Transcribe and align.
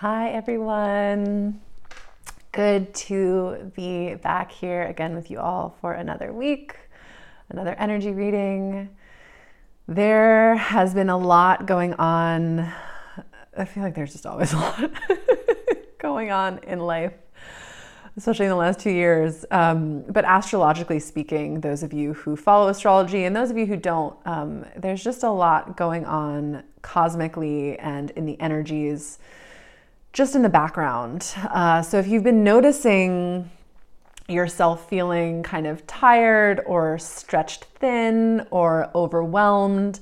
Hi, 0.00 0.30
everyone. 0.30 1.60
Good 2.52 2.94
to 2.94 3.70
be 3.76 4.14
back 4.14 4.50
here 4.50 4.84
again 4.84 5.14
with 5.14 5.30
you 5.30 5.38
all 5.38 5.76
for 5.82 5.92
another 5.92 6.32
week, 6.32 6.74
another 7.50 7.74
energy 7.78 8.12
reading. 8.12 8.88
There 9.86 10.56
has 10.56 10.94
been 10.94 11.10
a 11.10 11.18
lot 11.18 11.66
going 11.66 11.92
on. 11.92 12.72
I 13.54 13.66
feel 13.66 13.82
like 13.82 13.94
there's 13.94 14.12
just 14.12 14.24
always 14.24 14.52
a 14.54 14.56
lot 14.56 14.90
going 15.98 16.30
on 16.30 16.60
in 16.60 16.78
life, 16.78 17.12
especially 18.16 18.46
in 18.46 18.50
the 18.52 18.56
last 18.56 18.80
two 18.80 18.92
years. 18.92 19.44
Um, 19.50 20.00
but 20.08 20.24
astrologically 20.24 21.00
speaking, 21.00 21.60
those 21.60 21.82
of 21.82 21.92
you 21.92 22.14
who 22.14 22.36
follow 22.36 22.68
astrology 22.68 23.24
and 23.24 23.36
those 23.36 23.50
of 23.50 23.58
you 23.58 23.66
who 23.66 23.76
don't, 23.76 24.16
um, 24.24 24.64
there's 24.76 25.04
just 25.04 25.24
a 25.24 25.30
lot 25.30 25.76
going 25.76 26.06
on 26.06 26.62
cosmically 26.80 27.78
and 27.78 28.12
in 28.12 28.24
the 28.24 28.40
energies 28.40 29.18
just 30.12 30.34
in 30.34 30.42
the 30.42 30.48
background. 30.48 31.34
Uh, 31.50 31.82
so 31.82 31.98
if 31.98 32.06
you've 32.06 32.24
been 32.24 32.42
noticing 32.42 33.50
yourself 34.28 34.88
feeling 34.88 35.42
kind 35.42 35.66
of 35.66 35.86
tired 35.86 36.60
or 36.66 36.98
stretched 36.98 37.64
thin 37.64 38.46
or 38.50 38.90
overwhelmed, 38.94 40.00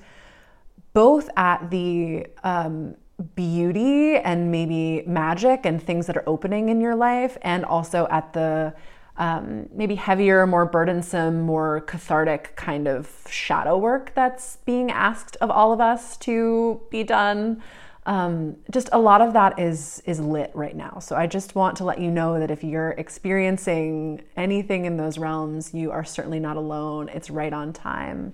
both 0.93 1.29
at 1.37 1.71
the 1.71 2.27
um, 2.45 2.95
beauty 3.34 4.17
and 4.17 4.51
maybe 4.51 5.03
magic 5.07 5.65
and 5.65 5.83
things 5.83 6.07
that 6.07 6.17
are 6.17 6.25
opening 6.27 6.69
in 6.69 6.81
your 6.81 6.95
life, 6.95 7.37
and 7.43 7.65
also 7.65 8.06
at 8.11 8.33
the 8.33 8.73
um, 9.17 9.69
maybe 9.73 9.97
heavier, 9.97 10.47
more 10.47 10.65
burdensome, 10.65 11.41
more 11.41 11.81
cathartic 11.83 12.55
kind 12.55 12.86
of 12.86 13.11
shadow 13.29 13.77
work 13.77 14.12
that's 14.14 14.56
being 14.64 14.91
asked 14.91 15.36
of 15.41 15.51
all 15.51 15.73
of 15.73 15.81
us 15.81 16.17
to 16.19 16.81
be 16.91 17.03
done 17.03 17.61
um, 18.09 18.56
just 18.70 18.89
a 18.92 18.98
lot 18.98 19.20
of 19.20 19.34
that 19.34 19.59
is 19.59 20.03
is 20.06 20.19
lit 20.19 20.51
right 20.55 20.75
now. 20.75 20.98
So 20.98 21.14
I 21.14 21.27
just 21.27 21.55
want 21.55 21.77
to 21.77 21.84
let 21.84 22.01
you 22.01 22.11
know 22.11 22.41
that 22.41 22.51
if 22.51 22.64
you're 22.64 22.92
experiencing 22.92 24.23
anything 24.34 24.87
in 24.87 24.97
those 24.97 25.19
realms, 25.19 25.75
you 25.75 25.91
are 25.91 26.05
certainly 26.05 26.41
not 26.41 26.56
alone. 26.56 27.11
It's 27.11 27.29
right 27.29 27.53
on 27.53 27.75
time, 27.75 28.33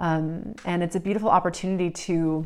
um, 0.00 0.56
and 0.64 0.82
it's 0.82 0.96
a 0.96 1.00
beautiful 1.00 1.28
opportunity 1.28 1.88
to 1.88 2.44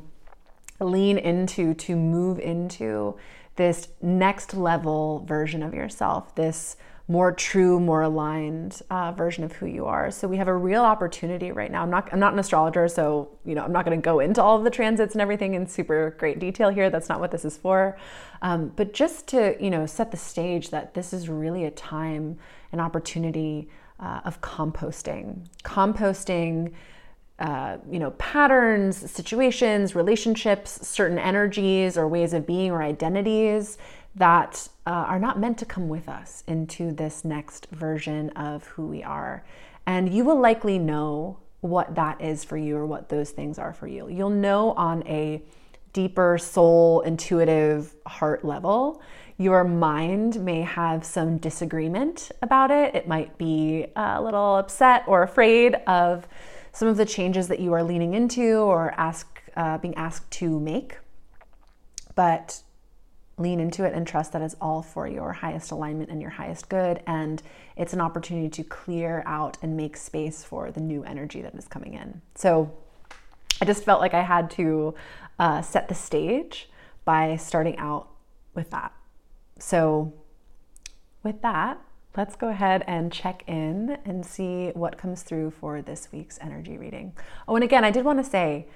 lean 0.78 1.16
into, 1.16 1.72
to 1.72 1.96
move 1.96 2.38
into 2.38 3.16
this 3.56 3.88
next 4.00 4.54
level 4.54 5.24
version 5.26 5.62
of 5.62 5.74
yourself. 5.74 6.34
This 6.34 6.76
more 7.08 7.30
true, 7.30 7.78
more 7.78 8.02
aligned 8.02 8.82
uh, 8.90 9.12
version 9.12 9.44
of 9.44 9.52
who 9.52 9.66
you 9.66 9.86
are. 9.86 10.10
So 10.10 10.26
we 10.26 10.38
have 10.38 10.48
a 10.48 10.56
real 10.56 10.82
opportunity 10.82 11.52
right 11.52 11.70
now. 11.70 11.82
I'm 11.82 11.90
not 11.90 12.12
I'm 12.12 12.18
not 12.18 12.32
an 12.32 12.38
astrologer, 12.38 12.88
so 12.88 13.28
you 13.44 13.54
know 13.54 13.62
I'm 13.62 13.72
not 13.72 13.84
going 13.84 13.96
to 14.00 14.04
go 14.04 14.18
into 14.18 14.42
all 14.42 14.58
of 14.58 14.64
the 14.64 14.70
transits 14.70 15.14
and 15.14 15.22
everything 15.22 15.54
in 15.54 15.66
super 15.66 16.16
great 16.18 16.40
detail 16.40 16.68
here. 16.68 16.90
That's 16.90 17.08
not 17.08 17.20
what 17.20 17.30
this 17.30 17.44
is 17.44 17.56
for. 17.56 17.96
Um, 18.42 18.72
but 18.74 18.92
just 18.92 19.28
to 19.28 19.56
you 19.60 19.70
know 19.70 19.86
set 19.86 20.10
the 20.10 20.16
stage 20.16 20.70
that 20.70 20.94
this 20.94 21.12
is 21.12 21.28
really 21.28 21.64
a 21.64 21.70
time, 21.70 22.38
an 22.72 22.80
opportunity 22.80 23.68
uh, 24.00 24.20
of 24.24 24.40
composting, 24.40 25.46
composting. 25.62 26.72
Uh, 27.38 27.76
you 27.90 27.98
know, 27.98 28.12
patterns, 28.12 29.10
situations, 29.10 29.94
relationships, 29.94 30.86
certain 30.86 31.18
energies 31.18 31.98
or 31.98 32.08
ways 32.08 32.32
of 32.32 32.46
being 32.46 32.70
or 32.70 32.82
identities 32.82 33.76
that 34.14 34.68
uh, 34.86 34.90
are 34.90 35.18
not 35.18 35.38
meant 35.38 35.58
to 35.58 35.66
come 35.66 35.88
with 35.88 36.08
us 36.08 36.42
into 36.46 36.90
this 36.92 37.24
next 37.24 37.66
version 37.66 38.30
of 38.30 38.64
who 38.68 38.86
we 38.86 39.02
are. 39.02 39.44
And 39.86 40.12
you 40.12 40.24
will 40.24 40.40
likely 40.40 40.78
know 40.78 41.38
what 41.60 41.94
that 41.94 42.20
is 42.20 42.42
for 42.42 42.56
you 42.56 42.76
or 42.76 42.86
what 42.86 43.08
those 43.08 43.30
things 43.30 43.58
are 43.58 43.72
for 43.72 43.86
you. 43.86 44.08
You'll 44.08 44.30
know 44.30 44.72
on 44.72 45.06
a 45.06 45.42
deeper 45.92 46.38
soul, 46.38 47.00
intuitive 47.02 47.94
heart 48.06 48.44
level. 48.44 49.02
Your 49.38 49.64
mind 49.64 50.42
may 50.42 50.62
have 50.62 51.04
some 51.04 51.38
disagreement 51.38 52.30
about 52.42 52.70
it. 52.70 52.94
It 52.94 53.06
might 53.06 53.36
be 53.36 53.86
a 53.96 54.20
little 54.22 54.56
upset 54.56 55.04
or 55.06 55.22
afraid 55.22 55.74
of 55.86 56.26
some 56.76 56.88
of 56.88 56.98
the 56.98 57.06
changes 57.06 57.48
that 57.48 57.58
you 57.58 57.72
are 57.72 57.82
leaning 57.82 58.12
into 58.12 58.58
or 58.58 58.92
ask, 58.98 59.42
uh, 59.56 59.78
being 59.78 59.94
asked 59.94 60.30
to 60.30 60.60
make. 60.60 60.98
But 62.14 62.60
lean 63.38 63.60
into 63.60 63.84
it 63.84 63.94
and 63.94 64.06
trust 64.06 64.32
that 64.32 64.42
it's 64.42 64.56
all 64.60 64.82
for 64.82 65.06
your 65.06 65.32
highest 65.32 65.70
alignment 65.70 66.10
and 66.10 66.20
your 66.20 66.30
highest 66.30 66.68
good. 66.68 67.00
And 67.06 67.42
it's 67.76 67.94
an 67.94 68.02
opportunity 68.02 68.50
to 68.50 68.62
clear 68.62 69.22
out 69.24 69.56
and 69.62 69.74
make 69.74 69.96
space 69.96 70.44
for 70.44 70.70
the 70.70 70.80
new 70.80 71.02
energy 71.04 71.40
that 71.40 71.54
is 71.54 71.66
coming 71.66 71.94
in. 71.94 72.20
So 72.34 72.70
I 73.62 73.64
just 73.64 73.82
felt 73.82 74.02
like 74.02 74.12
I 74.12 74.22
had 74.22 74.50
to 74.52 74.94
uh, 75.38 75.62
set 75.62 75.88
the 75.88 75.94
stage 75.94 76.68
by 77.06 77.36
starting 77.36 77.78
out 77.78 78.08
with 78.54 78.68
that. 78.70 78.92
So, 79.58 80.12
with 81.22 81.40
that, 81.40 81.80
let's 82.16 82.36
go 82.36 82.48
ahead 82.48 82.82
and 82.86 83.12
check 83.12 83.44
in 83.46 83.98
and 84.04 84.24
see 84.24 84.68
what 84.74 84.96
comes 84.96 85.22
through 85.22 85.50
for 85.50 85.82
this 85.82 86.08
week's 86.12 86.38
energy 86.40 86.78
reading. 86.78 87.12
Oh, 87.46 87.54
and 87.54 87.64
again, 87.64 87.84
I 87.84 87.90
did 87.90 88.04
want 88.04 88.18
to 88.24 88.28
say, 88.28 88.66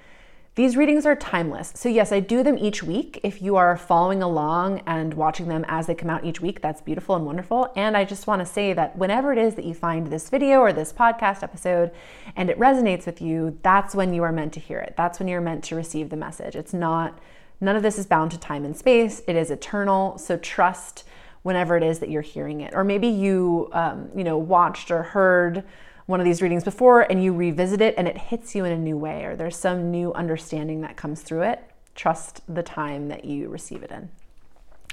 these 0.55 0.75
readings 0.75 1.05
are 1.05 1.15
timeless. 1.15 1.71
So, 1.75 1.87
yes, 1.87 2.11
I 2.11 2.19
do 2.19 2.43
them 2.43 2.57
each 2.57 2.83
week. 2.83 3.21
If 3.23 3.41
you 3.41 3.55
are 3.55 3.77
following 3.77 4.21
along 4.21 4.81
and 4.85 5.13
watching 5.13 5.47
them 5.47 5.63
as 5.69 5.87
they 5.87 5.95
come 5.95 6.09
out 6.09 6.25
each 6.25 6.41
week, 6.41 6.61
that's 6.61 6.81
beautiful 6.81 7.15
and 7.15 7.25
wonderful. 7.25 7.71
And 7.77 7.95
I 7.95 8.03
just 8.03 8.27
want 8.27 8.41
to 8.41 8.45
say 8.45 8.73
that 8.73 8.97
whenever 8.97 9.31
it 9.31 9.37
is 9.37 9.55
that 9.55 9.63
you 9.63 9.73
find 9.73 10.07
this 10.07 10.29
video 10.29 10.59
or 10.59 10.73
this 10.73 10.91
podcast 10.91 11.41
episode 11.41 11.91
and 12.35 12.49
it 12.49 12.59
resonates 12.59 13.05
with 13.05 13.21
you, 13.21 13.57
that's 13.63 13.95
when 13.95 14.13
you 14.13 14.23
are 14.23 14.33
meant 14.33 14.51
to 14.53 14.59
hear 14.59 14.79
it. 14.79 14.95
That's 14.97 15.19
when 15.19 15.29
you're 15.29 15.39
meant 15.39 15.63
to 15.65 15.75
receive 15.77 16.09
the 16.09 16.17
message. 16.17 16.57
It's 16.57 16.73
not, 16.73 17.17
none 17.61 17.77
of 17.77 17.81
this 17.81 17.97
is 17.97 18.05
bound 18.05 18.31
to 18.31 18.37
time 18.37 18.65
and 18.65 18.75
space, 18.75 19.21
it 19.29 19.37
is 19.37 19.51
eternal. 19.51 20.17
So, 20.17 20.35
trust 20.35 21.05
whenever 21.43 21.75
it 21.75 21.83
is 21.83 21.99
that 21.99 22.09
you're 22.09 22.21
hearing 22.21 22.61
it. 22.61 22.73
Or 22.73 22.83
maybe 22.83 23.07
you, 23.07 23.69
um, 23.73 24.09
you 24.15 24.23
know, 24.23 24.37
watched 24.37 24.91
or 24.91 25.03
heard 25.03 25.63
one 26.05 26.19
of 26.19 26.25
these 26.25 26.41
readings 26.41 26.63
before 26.63 27.01
and 27.01 27.23
you 27.23 27.33
revisit 27.33 27.81
it 27.81 27.95
and 27.97 28.07
it 28.07 28.17
hits 28.17 28.53
you 28.53 28.65
in 28.65 28.71
a 28.71 28.77
new 28.77 28.97
way 28.97 29.23
or 29.23 29.35
there's 29.35 29.55
some 29.55 29.91
new 29.91 30.13
understanding 30.13 30.81
that 30.81 30.97
comes 30.97 31.21
through 31.21 31.41
it, 31.41 31.63
trust 31.95 32.41
the 32.53 32.63
time 32.63 33.07
that 33.07 33.25
you 33.25 33.49
receive 33.49 33.81
it 33.83 33.91
in. 33.91 34.09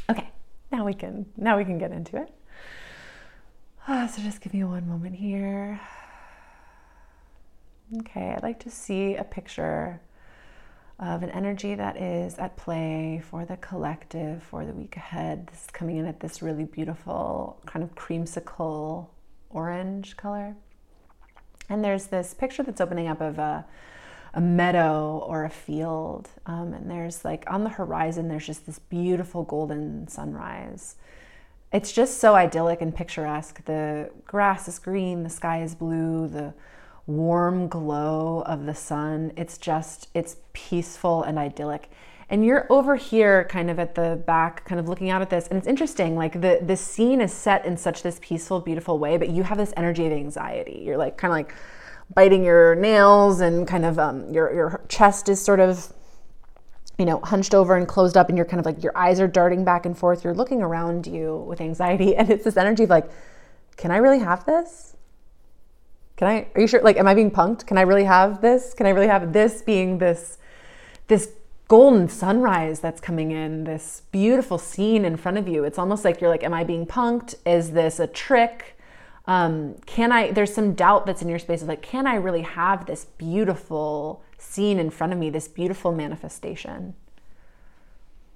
Okay, 0.08 0.30
now 0.72 0.84
we 0.84 0.94
can 0.94 1.26
now 1.36 1.58
we 1.58 1.64
can 1.64 1.78
get 1.78 1.92
into 1.92 2.16
it. 2.16 2.32
Uh, 3.86 4.06
so 4.06 4.22
just 4.22 4.40
give 4.40 4.54
me 4.54 4.64
one 4.64 4.86
moment 4.86 5.16
here. 5.16 5.80
Okay, 8.00 8.34
I'd 8.36 8.42
like 8.42 8.60
to 8.60 8.70
see 8.70 9.16
a 9.16 9.24
picture 9.24 10.00
of 10.98 11.22
an 11.22 11.30
energy 11.30 11.74
that 11.74 11.96
is 11.96 12.38
at 12.38 12.56
play 12.56 13.22
for 13.30 13.44
the 13.44 13.56
collective 13.58 14.42
for 14.42 14.64
the 14.64 14.72
week 14.72 14.96
ahead. 14.96 15.46
This 15.46 15.64
is 15.64 15.70
coming 15.70 15.96
in 15.96 16.06
at 16.06 16.18
this 16.18 16.42
really 16.42 16.64
beautiful 16.64 17.60
kind 17.66 17.84
of 17.84 17.94
creamsicle 17.94 19.06
orange 19.50 20.16
color. 20.16 20.56
And 21.68 21.84
there's 21.84 22.06
this 22.06 22.34
picture 22.34 22.62
that's 22.62 22.80
opening 22.80 23.06
up 23.06 23.20
of 23.20 23.38
a, 23.38 23.64
a 24.34 24.40
meadow 24.40 25.22
or 25.26 25.44
a 25.44 25.50
field. 25.50 26.30
Um, 26.46 26.72
and 26.72 26.90
there's 26.90 27.24
like 27.24 27.44
on 27.46 27.62
the 27.62 27.70
horizon, 27.70 28.28
there's 28.28 28.46
just 28.46 28.66
this 28.66 28.80
beautiful 28.80 29.44
golden 29.44 30.08
sunrise. 30.08 30.96
It's 31.72 31.92
just 31.92 32.18
so 32.18 32.34
idyllic 32.34 32.80
and 32.80 32.94
picturesque. 32.94 33.64
The 33.66 34.10
grass 34.24 34.66
is 34.66 34.78
green, 34.78 35.22
the 35.22 35.30
sky 35.30 35.62
is 35.62 35.74
blue, 35.74 36.26
the 36.26 36.54
warm 37.08 37.66
glow 37.66 38.42
of 38.46 38.66
the 38.66 38.74
sun. 38.74 39.32
It's 39.36 39.58
just, 39.58 40.08
it's 40.14 40.36
peaceful 40.52 41.24
and 41.24 41.38
idyllic. 41.38 41.90
And 42.30 42.44
you're 42.44 42.66
over 42.70 42.96
here 42.96 43.44
kind 43.44 43.70
of 43.70 43.78
at 43.78 43.94
the 43.94 44.22
back 44.26 44.66
kind 44.66 44.78
of 44.78 44.88
looking 44.88 45.08
out 45.08 45.22
at 45.22 45.30
this. 45.30 45.48
And 45.48 45.56
it's 45.56 45.66
interesting 45.66 46.14
like 46.14 46.40
the 46.42 46.60
the 46.62 46.76
scene 46.76 47.22
is 47.22 47.32
set 47.32 47.64
in 47.64 47.76
such 47.78 48.02
this 48.02 48.18
peaceful 48.20 48.60
beautiful 48.60 48.98
way 48.98 49.16
but 49.16 49.30
you 49.30 49.42
have 49.42 49.56
this 49.56 49.72
energy 49.78 50.06
of 50.06 50.12
anxiety. 50.12 50.82
You're 50.84 50.98
like 50.98 51.16
kind 51.16 51.32
of 51.32 51.36
like 51.36 51.54
biting 52.14 52.44
your 52.44 52.74
nails 52.74 53.40
and 53.40 53.66
kind 53.66 53.86
of 53.86 53.98
um, 53.98 54.30
your 54.32 54.52
your 54.52 54.84
chest 54.88 55.30
is 55.30 55.42
sort 55.42 55.60
of 55.60 55.90
you 56.98 57.06
know 57.06 57.20
hunched 57.20 57.54
over 57.54 57.76
and 57.76 57.88
closed 57.88 58.18
up 58.18 58.28
and 58.28 58.36
you're 58.36 58.44
kind 58.44 58.60
of 58.60 58.66
like 58.66 58.82
your 58.82 58.96
eyes 58.96 59.20
are 59.20 59.28
darting 59.28 59.64
back 59.64 59.86
and 59.86 59.96
forth. 59.96 60.22
You're 60.22 60.34
looking 60.34 60.60
around 60.60 61.06
you 61.06 61.46
with 61.48 61.62
anxiety 61.62 62.14
and 62.18 62.28
it's 62.28 62.44
this 62.44 62.58
energy 62.58 62.84
of 62.84 62.90
like 62.90 63.10
can 63.78 63.92
i 63.92 63.96
really 63.96 64.18
have 64.18 64.44
this 64.44 64.96
can 66.18 66.28
i 66.28 66.46
are 66.54 66.60
you 66.60 66.66
sure 66.66 66.82
like 66.82 66.98
am 66.98 67.08
i 67.08 67.14
being 67.14 67.30
punked 67.30 67.66
can 67.66 67.78
i 67.78 67.82
really 67.82 68.04
have 68.04 68.42
this 68.42 68.74
can 68.74 68.84
i 68.84 68.90
really 68.90 69.06
have 69.06 69.32
this 69.32 69.62
being 69.62 69.96
this 69.96 70.36
this 71.06 71.32
golden 71.68 72.08
sunrise 72.08 72.80
that's 72.80 73.00
coming 73.00 73.30
in, 73.30 73.64
this 73.64 74.02
beautiful 74.10 74.56
scene 74.56 75.04
in 75.04 75.16
front 75.16 75.36
of 75.36 75.46
you. 75.46 75.64
It's 75.64 75.78
almost 75.78 76.04
like 76.04 76.20
you're 76.20 76.30
like, 76.30 76.42
Am 76.42 76.54
I 76.54 76.64
being 76.64 76.86
punked? 76.86 77.34
Is 77.46 77.72
this 77.72 78.00
a 78.00 78.06
trick? 78.06 78.78
Um, 79.26 79.74
can 79.84 80.10
I, 80.10 80.32
there's 80.32 80.54
some 80.54 80.72
doubt 80.72 81.04
that's 81.04 81.20
in 81.20 81.28
your 81.28 81.38
space 81.38 81.60
of 81.60 81.68
like, 81.68 81.82
Can 81.82 82.06
I 82.06 82.14
really 82.14 82.42
have 82.42 82.86
this 82.86 83.04
beautiful 83.04 84.22
scene 84.38 84.78
in 84.78 84.88
front 84.90 85.12
of 85.12 85.18
me, 85.18 85.28
this 85.28 85.46
beautiful 85.46 85.92
manifestation? 85.92 86.94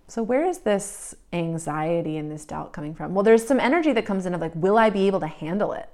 So, 0.08 0.22
where 0.22 0.44
is 0.44 0.58
this 0.58 1.14
anxiety 1.32 2.18
and 2.18 2.30
this 2.30 2.44
doubt 2.44 2.74
coming 2.74 2.94
from? 2.94 3.14
Well, 3.14 3.24
there's 3.24 3.46
some 3.46 3.58
energy 3.58 3.92
that 3.94 4.04
comes 4.04 4.26
in 4.26 4.34
of 4.34 4.42
like, 4.42 4.54
Will 4.54 4.76
I 4.76 4.90
be 4.90 5.06
able 5.06 5.20
to 5.20 5.26
handle 5.26 5.72
it? 5.72 5.88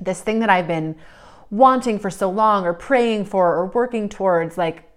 This 0.00 0.20
thing 0.20 0.40
that 0.40 0.50
I've 0.50 0.68
been 0.68 0.96
wanting 1.50 1.98
for 1.98 2.10
so 2.10 2.30
long 2.30 2.64
or 2.64 2.74
praying 2.74 3.26
for 3.26 3.54
or 3.54 3.66
working 3.66 4.08
towards, 4.08 4.58
like, 4.58 4.90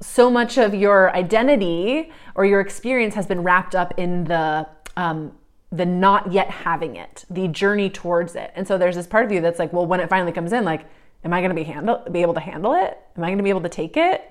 so 0.00 0.30
much 0.30 0.58
of 0.58 0.74
your 0.74 1.14
identity 1.14 2.12
or 2.34 2.44
your 2.44 2.60
experience 2.60 3.14
has 3.14 3.26
been 3.26 3.42
wrapped 3.42 3.74
up 3.74 3.94
in 3.98 4.24
the 4.24 4.66
um, 4.96 5.32
the 5.70 5.84
not 5.84 6.32
yet 6.32 6.50
having 6.50 6.96
it, 6.96 7.24
the 7.28 7.46
journey 7.48 7.90
towards 7.90 8.34
it. 8.34 8.52
And 8.54 8.66
so 8.66 8.78
there's 8.78 8.96
this 8.96 9.06
part 9.06 9.26
of 9.26 9.32
you 9.32 9.40
that's 9.40 9.58
like, 9.58 9.72
well, 9.72 9.86
when 9.86 10.00
it 10.00 10.08
finally 10.08 10.32
comes 10.32 10.52
in, 10.52 10.64
like, 10.64 10.86
am 11.24 11.32
I 11.32 11.40
going 11.40 11.50
to 11.50 11.54
be 11.54 11.64
handle 11.64 12.02
be 12.10 12.22
able 12.22 12.34
to 12.34 12.40
handle 12.40 12.72
it? 12.74 12.98
Am 13.16 13.24
I 13.24 13.28
going 13.28 13.38
to 13.38 13.44
be 13.44 13.50
able 13.50 13.60
to 13.62 13.68
take 13.68 13.96
it? 13.96 14.30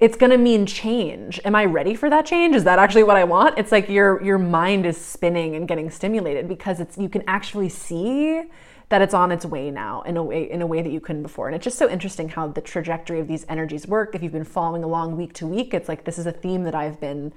It's 0.00 0.16
going 0.16 0.30
to 0.30 0.38
mean 0.38 0.66
change. 0.66 1.40
Am 1.44 1.54
I 1.54 1.66
ready 1.66 1.94
for 1.94 2.08
that 2.10 2.24
change? 2.24 2.56
Is 2.56 2.64
that 2.64 2.78
actually 2.78 3.02
what 3.02 3.16
I 3.16 3.24
want? 3.24 3.58
It's 3.58 3.72
like 3.72 3.88
your 3.88 4.22
your 4.22 4.38
mind 4.38 4.86
is 4.86 4.96
spinning 4.98 5.54
and 5.54 5.66
getting 5.66 5.90
stimulated 5.90 6.48
because 6.48 6.80
it's 6.80 6.98
you 6.98 7.08
can 7.08 7.22
actually 7.26 7.68
see 7.68 8.42
that 8.90 9.00
it's 9.00 9.14
on 9.14 9.32
its 9.32 9.46
way 9.46 9.70
now 9.70 10.02
in 10.02 10.16
a 10.16 10.22
way 10.22 10.50
in 10.50 10.60
a 10.60 10.66
way 10.66 10.82
that 10.82 10.90
you 10.90 11.00
couldn't 11.00 11.22
before. 11.22 11.48
And 11.48 11.56
it's 11.56 11.64
just 11.64 11.78
so 11.78 11.88
interesting 11.88 12.28
how 12.28 12.48
the 12.48 12.60
trajectory 12.60 13.20
of 13.20 13.28
these 13.28 13.46
energies 13.48 13.86
work. 13.86 14.14
If 14.14 14.22
you've 14.22 14.32
been 14.32 14.44
following 14.44 14.84
along 14.84 15.16
week 15.16 15.32
to 15.34 15.46
week, 15.46 15.72
it's 15.72 15.88
like 15.88 16.04
this 16.04 16.18
is 16.18 16.26
a 16.26 16.32
theme 16.32 16.64
that 16.64 16.74
I've 16.74 17.00
been 17.00 17.32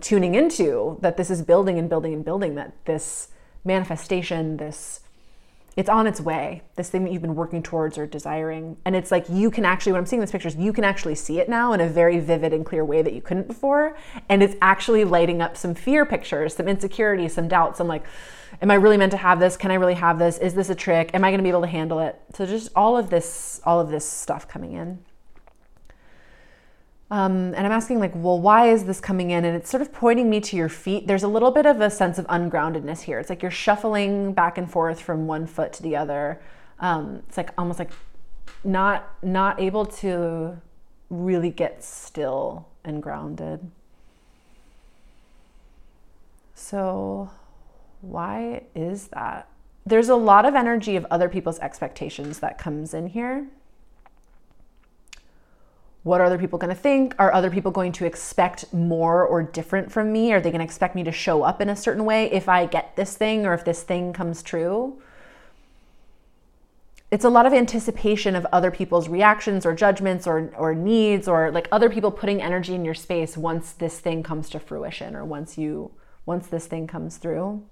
tuning 0.00 0.34
into 0.34 0.98
that 1.00 1.16
this 1.16 1.30
is 1.30 1.42
building 1.42 1.78
and 1.78 1.88
building 1.88 2.12
and 2.12 2.24
building 2.24 2.56
that 2.56 2.72
this 2.84 3.28
manifestation, 3.64 4.56
this 4.56 4.99
it's 5.80 5.88
on 5.88 6.06
its 6.06 6.20
way, 6.20 6.60
this 6.76 6.90
thing 6.90 7.04
that 7.04 7.10
you've 7.10 7.22
been 7.22 7.34
working 7.34 7.62
towards 7.62 7.96
or 7.96 8.06
desiring. 8.06 8.76
And 8.84 8.94
it's 8.94 9.10
like 9.10 9.24
you 9.30 9.50
can 9.50 9.64
actually, 9.64 9.92
when 9.92 10.00
I'm 10.00 10.04
seeing 10.04 10.20
these 10.20 10.30
pictures, 10.30 10.54
you 10.54 10.74
can 10.74 10.84
actually 10.84 11.14
see 11.14 11.40
it 11.40 11.48
now 11.48 11.72
in 11.72 11.80
a 11.80 11.88
very 11.88 12.20
vivid 12.20 12.52
and 12.52 12.66
clear 12.66 12.84
way 12.84 13.00
that 13.00 13.14
you 13.14 13.22
couldn't 13.22 13.48
before. 13.48 13.96
And 14.28 14.42
it's 14.42 14.56
actually 14.60 15.04
lighting 15.04 15.40
up 15.40 15.56
some 15.56 15.74
fear 15.74 16.04
pictures, 16.04 16.54
some 16.54 16.68
insecurity, 16.68 17.30
some 17.30 17.48
doubts. 17.48 17.80
I'm 17.80 17.88
like, 17.88 18.04
am 18.60 18.70
I 18.70 18.74
really 18.74 18.98
meant 18.98 19.12
to 19.12 19.16
have 19.16 19.40
this? 19.40 19.56
Can 19.56 19.70
I 19.70 19.76
really 19.76 19.94
have 19.94 20.18
this? 20.18 20.36
Is 20.36 20.52
this 20.52 20.68
a 20.68 20.74
trick? 20.74 21.12
Am 21.14 21.24
I 21.24 21.30
going 21.30 21.38
to 21.38 21.42
be 21.42 21.48
able 21.48 21.62
to 21.62 21.66
handle 21.66 22.00
it? 22.00 22.20
So 22.34 22.44
just 22.44 22.68
all 22.76 22.98
of 22.98 23.08
this, 23.08 23.62
all 23.64 23.80
of 23.80 23.88
this 23.90 24.04
stuff 24.04 24.46
coming 24.46 24.74
in. 24.74 24.98
Um, 27.10 27.54
and 27.54 27.66
I'm 27.66 27.72
asking, 27.72 27.98
like, 27.98 28.12
well, 28.14 28.40
why 28.40 28.68
is 28.68 28.84
this 28.84 29.00
coming 29.00 29.30
in? 29.30 29.44
And 29.44 29.56
it's 29.56 29.68
sort 29.68 29.82
of 29.82 29.92
pointing 29.92 30.30
me 30.30 30.40
to 30.42 30.56
your 30.56 30.68
feet. 30.68 31.08
There's 31.08 31.24
a 31.24 31.28
little 31.28 31.50
bit 31.50 31.66
of 31.66 31.80
a 31.80 31.90
sense 31.90 32.18
of 32.18 32.26
ungroundedness 32.28 33.00
here. 33.02 33.18
It's 33.18 33.28
like 33.28 33.42
you're 33.42 33.50
shuffling 33.50 34.32
back 34.32 34.58
and 34.58 34.70
forth 34.70 35.00
from 35.00 35.26
one 35.26 35.46
foot 35.46 35.72
to 35.74 35.82
the 35.82 35.96
other. 35.96 36.40
Um, 36.78 37.22
it's 37.28 37.36
like 37.36 37.50
almost 37.58 37.80
like 37.80 37.90
not 38.62 39.08
not 39.22 39.60
able 39.60 39.86
to 39.86 40.60
really 41.08 41.50
get 41.50 41.82
still 41.82 42.68
and 42.84 43.02
grounded. 43.02 43.70
So, 46.54 47.30
why 48.02 48.64
is 48.76 49.08
that? 49.08 49.48
There's 49.84 50.08
a 50.08 50.14
lot 50.14 50.44
of 50.44 50.54
energy 50.54 50.94
of 50.94 51.06
other 51.10 51.28
people's 51.28 51.58
expectations 51.58 52.38
that 52.38 52.58
comes 52.58 52.94
in 52.94 53.08
here 53.08 53.48
what 56.02 56.20
are 56.20 56.24
other 56.24 56.38
people 56.38 56.58
going 56.58 56.74
to 56.74 56.80
think? 56.80 57.14
Are 57.18 57.32
other 57.32 57.50
people 57.50 57.70
going 57.70 57.92
to 57.92 58.06
expect 58.06 58.72
more 58.72 59.24
or 59.24 59.42
different 59.42 59.92
from 59.92 60.12
me? 60.12 60.32
Are 60.32 60.40
they 60.40 60.50
going 60.50 60.60
to 60.60 60.64
expect 60.64 60.94
me 60.94 61.04
to 61.04 61.12
show 61.12 61.42
up 61.42 61.60
in 61.60 61.68
a 61.68 61.76
certain 61.76 62.04
way 62.04 62.30
if 62.32 62.48
I 62.48 62.66
get 62.66 62.96
this 62.96 63.16
thing 63.16 63.44
or 63.44 63.52
if 63.52 63.64
this 63.64 63.82
thing 63.82 64.12
comes 64.12 64.42
true? 64.42 65.00
It's 67.10 67.24
a 67.24 67.28
lot 67.28 67.44
of 67.44 67.52
anticipation 67.52 68.36
of 68.36 68.46
other 68.52 68.70
people's 68.70 69.08
reactions 69.08 69.66
or 69.66 69.74
judgments 69.74 70.26
or, 70.26 70.52
or 70.56 70.74
needs 70.74 71.26
or 71.26 71.50
like 71.50 71.68
other 71.72 71.90
people 71.90 72.12
putting 72.12 72.40
energy 72.40 72.74
in 72.74 72.84
your 72.84 72.94
space 72.94 73.36
once 73.36 73.72
this 73.72 73.98
thing 73.98 74.22
comes 74.22 74.48
to 74.50 74.60
fruition 74.60 75.16
or 75.16 75.24
once 75.24 75.58
you 75.58 75.90
once 76.24 76.46
this 76.46 76.66
thing 76.66 76.86
comes 76.86 77.16
through. 77.16 77.62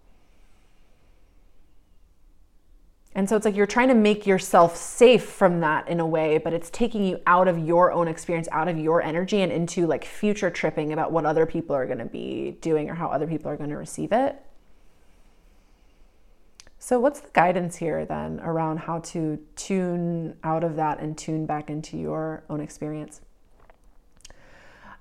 And 3.18 3.28
so 3.28 3.34
it's 3.34 3.44
like 3.44 3.56
you're 3.56 3.66
trying 3.66 3.88
to 3.88 3.96
make 3.96 4.28
yourself 4.28 4.76
safe 4.76 5.24
from 5.24 5.58
that 5.58 5.88
in 5.88 5.98
a 5.98 6.06
way, 6.06 6.38
but 6.38 6.52
it's 6.52 6.70
taking 6.70 7.04
you 7.04 7.20
out 7.26 7.48
of 7.48 7.58
your 7.58 7.90
own 7.90 8.06
experience, 8.06 8.46
out 8.52 8.68
of 8.68 8.78
your 8.78 9.02
energy, 9.02 9.42
and 9.42 9.50
into 9.50 9.88
like 9.88 10.04
future 10.04 10.50
tripping 10.50 10.92
about 10.92 11.10
what 11.10 11.26
other 11.26 11.44
people 11.44 11.74
are 11.74 11.84
going 11.84 11.98
to 11.98 12.04
be 12.04 12.56
doing 12.60 12.88
or 12.88 12.94
how 12.94 13.08
other 13.08 13.26
people 13.26 13.50
are 13.50 13.56
going 13.56 13.70
to 13.70 13.76
receive 13.76 14.12
it. 14.12 14.40
So, 16.78 17.00
what's 17.00 17.18
the 17.18 17.30
guidance 17.32 17.74
here 17.74 18.04
then 18.04 18.38
around 18.38 18.76
how 18.76 19.00
to 19.00 19.40
tune 19.56 20.36
out 20.44 20.62
of 20.62 20.76
that 20.76 21.00
and 21.00 21.18
tune 21.18 21.44
back 21.44 21.70
into 21.70 21.96
your 21.96 22.44
own 22.48 22.60
experience? 22.60 23.20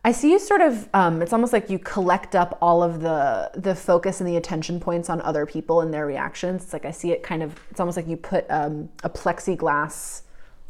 I 0.07 0.13
see 0.13 0.31
you 0.31 0.39
sort 0.39 0.61
of. 0.61 0.87
Um, 0.93 1.21
it's 1.21 1.33
almost 1.33 1.51
like 1.51 1.69
you 1.69 1.77
collect 1.79 2.33
up 2.33 2.57
all 2.61 2.81
of 2.81 3.01
the 3.01 3.51
the 3.55 3.75
focus 3.75 4.21
and 4.21 4.29
the 4.29 4.37
attention 4.37 4.79
points 4.79 5.09
on 5.09 5.19
other 5.19 5.45
people 5.45 5.81
and 5.81 5.93
their 5.93 6.05
reactions. 6.05 6.63
It's 6.63 6.71
like 6.71 6.85
I 6.85 6.91
see 6.91 7.11
it 7.11 7.23
kind 7.23 7.43
of. 7.43 7.59
It's 7.69 7.81
almost 7.81 7.97
like 7.97 8.07
you 8.07 8.15
put 8.15 8.45
um, 8.49 8.87
a 9.03 9.09
plexiglass 9.09 10.21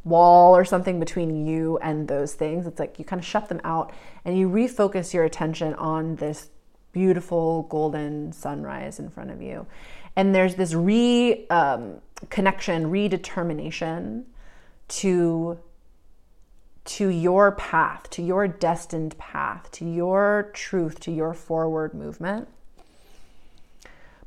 wall 0.06 0.58
or 0.58 0.66
something 0.66 1.00
between 1.00 1.46
you 1.46 1.78
and 1.84 2.08
those 2.08 2.34
things. 2.34 2.66
It's 2.66 2.80
like 2.80 2.98
you 2.98 3.06
kind 3.06 3.20
of 3.20 3.26
shut 3.28 3.48
them 3.48 3.62
out 3.64 3.94
and 4.26 4.36
you 4.36 4.50
refocus 4.50 5.14
your 5.14 5.26
attention 5.26 5.76
on 5.76 6.16
this 6.16 6.50
beautiful 6.92 7.68
golden 7.70 8.32
sunrise 8.32 8.98
in 8.98 9.08
front 9.08 9.30
of 9.30 9.40
you. 9.40 9.68
And 10.16 10.34
there's 10.34 10.56
this 10.56 10.74
re 10.74 11.46
um, 11.52 12.02
connection, 12.32 12.86
redetermination 12.86 14.24
to 14.88 15.60
to 16.88 17.10
your 17.10 17.52
path, 17.52 18.10
to 18.12 18.22
your 18.22 18.48
destined 18.48 19.18
path, 19.18 19.70
to 19.72 19.86
your 19.86 20.52
truth, 20.54 21.02
to 21.02 21.12
your 21.12 21.34
forward 21.34 21.94
movement. 21.94 22.48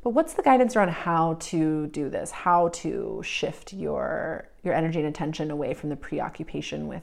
But 0.03 0.11
what's 0.11 0.33
the 0.33 0.43
guidance 0.43 0.75
around 0.75 0.89
how 0.89 1.37
to 1.39 1.87
do 1.87 2.07
this? 2.07 2.29
How 2.31 2.69
to 2.69 3.21
shift 3.25 3.73
your 3.73 4.47
your 4.63 4.75
energy 4.75 4.99
and 4.99 5.07
attention 5.07 5.49
away 5.49 5.73
from 5.73 5.89
the 5.89 5.95
preoccupation 5.95 6.87
with 6.87 7.01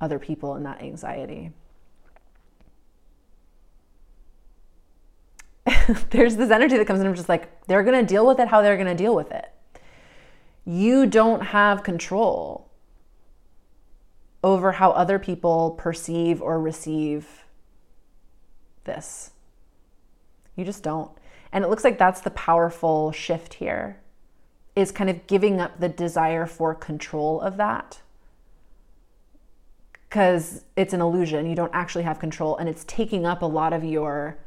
other 0.00 0.20
people 0.20 0.54
and 0.54 0.64
that 0.64 0.80
anxiety? 0.80 1.50
There's 6.10 6.36
this 6.36 6.50
energy 6.50 6.76
that 6.76 6.86
comes 6.86 7.00
in 7.00 7.06
of 7.08 7.16
just 7.16 7.28
like 7.28 7.66
they're 7.66 7.82
to 8.00 8.06
deal 8.06 8.26
with 8.26 8.38
it 8.38 8.46
how 8.46 8.62
they're 8.62 8.76
to 8.88 8.94
deal 8.94 9.14
with 9.14 9.32
it. 9.32 9.50
You 10.64 11.06
don't 11.06 11.40
have 11.42 11.82
control 11.82 12.69
over 14.42 14.72
how 14.72 14.90
other 14.92 15.18
people 15.18 15.72
perceive 15.72 16.40
or 16.40 16.60
receive 16.60 17.44
this. 18.84 19.32
You 20.56 20.64
just 20.64 20.82
don't. 20.82 21.10
And 21.52 21.64
it 21.64 21.68
looks 21.68 21.84
like 21.84 21.98
that's 21.98 22.20
the 22.20 22.30
powerful 22.30 23.12
shift 23.12 23.54
here 23.54 23.98
is 24.76 24.92
kind 24.92 25.10
of 25.10 25.26
giving 25.26 25.60
up 25.60 25.80
the 25.80 25.88
desire 25.88 26.46
for 26.46 26.74
control 26.74 27.40
of 27.40 27.56
that. 27.56 28.00
Because 30.08 30.64
it's 30.76 30.92
an 30.92 31.00
illusion. 31.00 31.46
You 31.46 31.54
don't 31.54 31.74
actually 31.74 32.04
have 32.04 32.18
control, 32.18 32.56
and 32.56 32.68
it's 32.68 32.84
taking 32.84 33.26
up 33.26 33.42
a 33.42 33.46
lot 33.46 33.72
of 33.72 33.84
your 33.84 34.38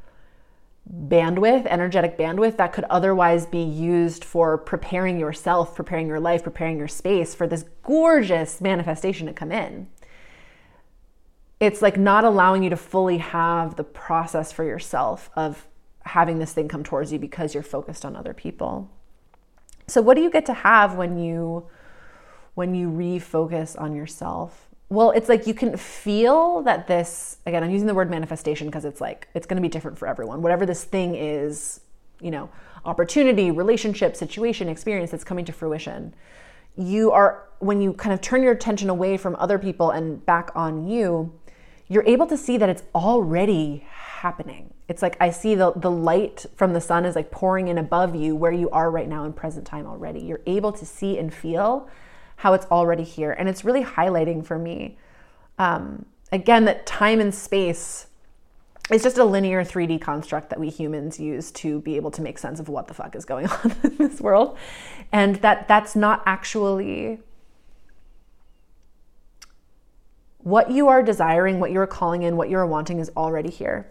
bandwidth, 0.91 1.65
energetic 1.67 2.17
bandwidth 2.17 2.57
that 2.57 2.73
could 2.73 2.83
otherwise 2.85 3.45
be 3.45 3.61
used 3.63 4.23
for 4.23 4.57
preparing 4.57 5.19
yourself, 5.19 5.75
preparing 5.75 6.07
your 6.07 6.19
life, 6.19 6.43
preparing 6.43 6.77
your 6.77 6.87
space 6.87 7.33
for 7.33 7.47
this 7.47 7.65
gorgeous 7.83 8.59
manifestation 8.59 9.27
to 9.27 9.33
come 9.33 9.51
in. 9.51 9.87
It's 11.59 11.81
like 11.81 11.97
not 11.97 12.25
allowing 12.25 12.63
you 12.63 12.69
to 12.69 12.77
fully 12.77 13.19
have 13.19 13.77
the 13.77 13.83
process 13.85 14.51
for 14.51 14.65
yourself 14.65 15.29
of 15.35 15.67
having 16.05 16.39
this 16.39 16.51
thing 16.51 16.67
come 16.67 16.83
towards 16.83 17.13
you 17.13 17.19
because 17.19 17.53
you're 17.53 17.63
focused 17.63 18.03
on 18.03 18.15
other 18.17 18.33
people. 18.33 18.91
So 19.87 20.01
what 20.01 20.15
do 20.15 20.21
you 20.21 20.29
get 20.29 20.45
to 20.47 20.53
have 20.53 20.95
when 20.95 21.17
you 21.17 21.67
when 22.55 22.75
you 22.75 22.89
refocus 22.89 23.79
on 23.79 23.95
yourself? 23.95 24.67
Well, 24.93 25.09
it's 25.09 25.27
like 25.27 25.47
you 25.47 25.55
can 25.55 25.75
feel 25.75 26.61
that 26.61 26.85
this, 26.87 27.37
again, 27.47 27.63
I'm 27.63 27.71
using 27.71 27.87
the 27.87 27.95
word 27.95 28.11
manifestation 28.11 28.67
because 28.67 28.85
it's 28.85 29.01
like, 29.01 29.27
it's 29.33 29.47
going 29.47 29.55
to 29.55 29.61
be 29.61 29.67
different 29.67 29.97
for 29.97 30.07
everyone. 30.07 30.43
Whatever 30.43 30.67
this 30.67 30.83
thing 30.83 31.15
is, 31.15 31.81
you 32.21 32.29
know, 32.29 32.47
opportunity, 32.85 33.49
relationship, 33.49 34.15
situation, 34.15 34.69
experience 34.69 35.09
that's 35.09 35.23
coming 35.23 35.45
to 35.45 35.51
fruition. 35.51 36.13
You 36.77 37.11
are, 37.11 37.47
when 37.57 37.81
you 37.81 37.93
kind 37.93 38.13
of 38.13 38.21
turn 38.21 38.43
your 38.43 38.51
attention 38.51 38.87
away 38.87 39.17
from 39.17 39.35
other 39.39 39.57
people 39.57 39.89
and 39.89 40.23
back 40.27 40.51
on 40.53 40.87
you, 40.87 41.33
you're 41.87 42.05
able 42.05 42.27
to 42.27 42.37
see 42.37 42.57
that 42.57 42.69
it's 42.69 42.83
already 42.93 43.87
happening. 43.89 44.75
It's 44.87 45.01
like 45.01 45.17
I 45.19 45.31
see 45.31 45.55
the, 45.55 45.73
the 45.75 45.89
light 45.89 46.45
from 46.55 46.73
the 46.73 46.81
sun 46.81 47.03
is 47.05 47.15
like 47.15 47.31
pouring 47.31 47.67
in 47.67 47.79
above 47.79 48.15
you 48.15 48.35
where 48.35 48.51
you 48.51 48.69
are 48.69 48.91
right 48.91 49.09
now 49.09 49.23
in 49.23 49.33
present 49.33 49.65
time 49.65 49.87
already. 49.87 50.19
You're 50.19 50.41
able 50.45 50.71
to 50.73 50.85
see 50.85 51.17
and 51.17 51.33
feel 51.33 51.89
how 52.43 52.51
it's 52.51 52.65
already 52.65 53.05
here. 53.05 53.31
And 53.31 53.47
it's 53.47 53.63
really 53.63 53.85
highlighting 53.85 54.45
for 54.45 54.59
me, 54.59 54.97
um, 55.57 56.05
again, 56.29 56.65
that 56.65 56.85
time 56.85 57.21
and 57.21 57.33
space 57.33 58.07
is 58.91 59.01
just 59.01 59.17
a 59.17 59.23
linear 59.23 59.63
3D 59.63 60.01
construct 60.01 60.49
that 60.49 60.59
we 60.59 60.69
humans 60.69 61.21
use 61.21 61.51
to 61.51 61.79
be 61.79 61.95
able 61.95 62.11
to 62.11 62.21
make 62.21 62.37
sense 62.37 62.59
of 62.59 62.67
what 62.67 62.89
the 62.89 62.93
fuck 62.93 63.15
is 63.15 63.23
going 63.23 63.47
on 63.63 63.73
in 63.85 63.95
this 63.95 64.19
world. 64.19 64.57
And 65.13 65.37
that 65.37 65.69
that's 65.69 65.95
not 65.95 66.21
actually 66.25 67.21
what 70.39 70.69
you 70.69 70.89
are 70.89 71.01
desiring, 71.01 71.61
what 71.61 71.71
you're 71.71 71.87
calling 71.87 72.23
in, 72.23 72.35
what 72.35 72.49
you're 72.49 72.67
wanting 72.67 72.99
is 72.99 73.09
already 73.15 73.51
here. 73.51 73.87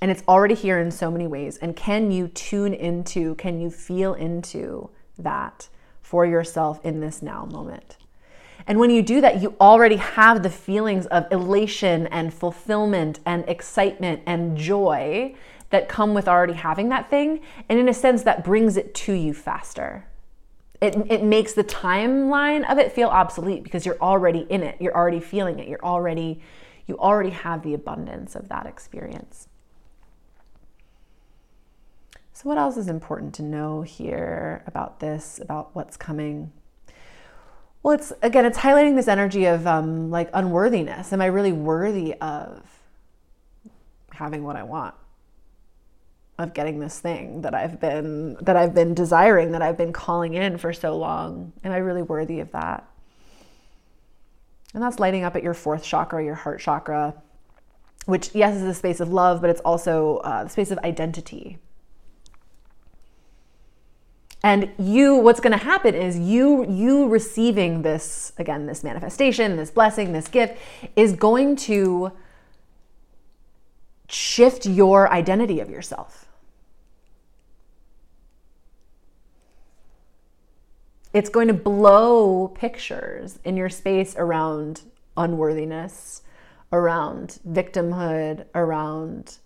And 0.00 0.10
it's 0.10 0.24
already 0.26 0.56
here 0.56 0.80
in 0.80 0.90
so 0.90 1.12
many 1.12 1.28
ways. 1.28 1.58
And 1.58 1.76
can 1.76 2.10
you 2.10 2.26
tune 2.26 2.74
into, 2.74 3.36
can 3.36 3.60
you 3.60 3.70
feel 3.70 4.14
into 4.14 4.90
that? 5.16 5.68
For 6.12 6.26
yourself 6.26 6.78
in 6.84 7.00
this 7.00 7.22
now 7.22 7.46
moment. 7.46 7.96
And 8.66 8.78
when 8.78 8.90
you 8.90 9.00
do 9.00 9.22
that, 9.22 9.40
you 9.40 9.56
already 9.58 9.96
have 9.96 10.42
the 10.42 10.50
feelings 10.50 11.06
of 11.06 11.26
elation 11.32 12.06
and 12.08 12.34
fulfillment 12.34 13.20
and 13.24 13.48
excitement 13.48 14.20
and 14.26 14.54
joy 14.54 15.34
that 15.70 15.88
come 15.88 16.12
with 16.12 16.28
already 16.28 16.52
having 16.52 16.90
that 16.90 17.08
thing. 17.08 17.40
And 17.70 17.78
in 17.78 17.88
a 17.88 17.94
sense, 17.94 18.24
that 18.24 18.44
brings 18.44 18.76
it 18.76 18.94
to 18.96 19.14
you 19.14 19.32
faster. 19.32 20.04
It, 20.82 20.96
it 21.08 21.24
makes 21.24 21.54
the 21.54 21.64
timeline 21.64 22.70
of 22.70 22.76
it 22.76 22.92
feel 22.92 23.08
obsolete 23.08 23.62
because 23.62 23.86
you're 23.86 24.02
already 24.02 24.40
in 24.50 24.62
it. 24.62 24.76
You're 24.82 24.94
already 24.94 25.20
feeling 25.20 25.60
it. 25.60 25.66
You're 25.66 25.82
already, 25.82 26.42
you 26.86 26.98
already 26.98 27.30
have 27.30 27.62
the 27.62 27.72
abundance 27.72 28.36
of 28.36 28.50
that 28.50 28.66
experience. 28.66 29.48
So, 32.34 32.48
what 32.48 32.58
else 32.58 32.76
is 32.76 32.88
important 32.88 33.34
to 33.34 33.42
know 33.42 33.82
here 33.82 34.64
about 34.66 35.00
this, 35.00 35.38
about 35.40 35.70
what's 35.74 35.96
coming? 35.96 36.50
Well, 37.82 37.94
it's 37.94 38.12
again, 38.22 38.46
it's 38.46 38.58
highlighting 38.58 38.96
this 38.96 39.08
energy 39.08 39.44
of 39.44 39.66
um, 39.66 40.10
like 40.10 40.30
unworthiness. 40.32 41.12
Am 41.12 41.20
I 41.20 41.26
really 41.26 41.52
worthy 41.52 42.14
of 42.14 42.62
having 44.10 44.44
what 44.44 44.56
I 44.56 44.62
want? 44.62 44.94
Of 46.38 46.54
getting 46.54 46.80
this 46.80 46.98
thing 46.98 47.42
that 47.42 47.54
I've 47.54 47.78
been 47.78 48.36
that 48.40 48.56
I've 48.56 48.74
been 48.74 48.94
desiring, 48.94 49.52
that 49.52 49.62
I've 49.62 49.76
been 49.76 49.92
calling 49.92 50.34
in 50.34 50.56
for 50.56 50.72
so 50.72 50.96
long. 50.96 51.52
Am 51.64 51.72
I 51.72 51.76
really 51.76 52.02
worthy 52.02 52.40
of 52.40 52.50
that? 52.52 52.88
And 54.72 54.82
that's 54.82 54.98
lighting 54.98 55.22
up 55.22 55.36
at 55.36 55.42
your 55.42 55.54
fourth 55.54 55.84
chakra, 55.84 56.24
your 56.24 56.34
heart 56.34 56.60
chakra, 56.60 57.14
which 58.06 58.34
yes 58.34 58.56
is 58.56 58.62
a 58.62 58.72
space 58.72 59.00
of 59.00 59.12
love, 59.12 59.42
but 59.42 59.50
it's 59.50 59.60
also 59.60 60.16
uh, 60.18 60.44
the 60.44 60.50
space 60.50 60.70
of 60.70 60.78
identity 60.78 61.58
and 64.44 64.70
you 64.78 65.16
what's 65.16 65.40
going 65.40 65.56
to 65.56 65.64
happen 65.64 65.94
is 65.94 66.18
you 66.18 66.68
you 66.68 67.08
receiving 67.08 67.82
this 67.82 68.32
again 68.38 68.66
this 68.66 68.82
manifestation 68.82 69.56
this 69.56 69.70
blessing 69.70 70.12
this 70.12 70.28
gift 70.28 70.58
is 70.96 71.12
going 71.12 71.54
to 71.54 72.12
shift 74.12 74.66
your 74.66 75.10
identity 75.10 75.58
of 75.58 75.70
yourself. 75.70 76.26
It's 81.14 81.30
going 81.30 81.48
to 81.48 81.54
blow 81.54 82.48
pictures 82.48 83.38
in 83.44 83.56
your 83.56 83.68
space 83.68 84.14
around 84.16 84.82
unworthiness 85.16 86.22
around 86.72 87.38
victimhood 87.46 88.46
around 88.54 89.36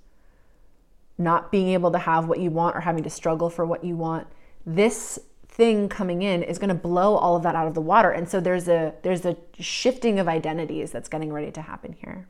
not 1.19 1.50
being 1.50 1.71
able 1.71 1.91
to 1.91 1.99
have 1.99 2.29
what 2.29 2.38
you 2.38 2.50
want 2.50 2.76
or 2.76 2.81
having 2.81 3.03
to 3.03 3.11
struggle 3.11 3.50
for 3.50 3.67
what 3.67 3.83
you 3.83 3.97
want 3.97 4.29
this 4.66 5.18
thing 5.49 5.88
coming 5.88 6.20
in 6.20 6.42
is 6.42 6.58
going 6.58 6.68
to 6.68 6.75
blow 6.75 7.16
all 7.16 7.37
of 7.37 7.42
that 7.44 7.54
out 7.54 7.66
of 7.66 7.75
the 7.75 7.80
water. 7.80 8.11
And 8.11 8.28
so 8.28 8.40
there's 8.40 8.68
a 8.68 8.92
there's 9.02 9.25
a 9.25 9.37
shifting 9.58 10.18
of 10.18 10.28
identities 10.28 10.90
that's 10.90 11.08
getting 11.08 11.32
ready 11.32 11.50
to 11.52 11.62
happen 11.62 11.94
here. 11.94 12.26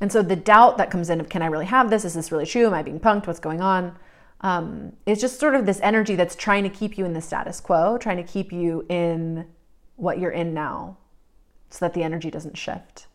And 0.00 0.10
so 0.10 0.22
the 0.22 0.36
doubt 0.36 0.78
that 0.78 0.90
comes 0.90 1.10
in 1.10 1.20
of 1.20 1.28
can 1.28 1.42
i 1.42 1.46
really 1.46 1.66
have 1.66 1.90
this? 1.90 2.04
Is 2.04 2.14
this 2.14 2.32
really 2.32 2.46
true? 2.46 2.66
Am 2.66 2.74
i 2.74 2.82
being 2.82 2.98
punked? 2.98 3.26
What's 3.26 3.38
going 3.38 3.60
on? 3.60 3.96
Um, 4.40 4.92
it's 5.06 5.20
just 5.20 5.38
sort 5.38 5.54
of 5.54 5.66
this 5.66 5.80
energy 5.80 6.14
that's 6.14 6.34
trying 6.34 6.62
to 6.62 6.70
keep 6.70 6.96
you 6.96 7.04
in 7.04 7.12
the 7.12 7.20
status 7.20 7.60
quo 7.60 7.98
trying 7.98 8.18
to 8.18 8.22
keep 8.22 8.52
you 8.52 8.86
in 8.88 9.46
what 9.96 10.18
you're 10.18 10.30
in 10.30 10.54
now 10.54 10.96
so 11.70 11.84
that 11.84 11.94
the 11.94 12.02
energy 12.02 12.30
doesn't 12.30 12.56
shift. 12.56 13.06